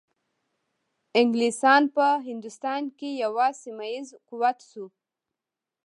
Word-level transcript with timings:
انګلیسان 1.19 1.83
په 1.95 2.05
هندوستان 2.27 2.81
کې 2.97 3.09
یو 3.23 3.33
سیمه 3.61 3.85
ایز 3.93 4.07
قوت 4.29 4.57
شو. 4.69 4.85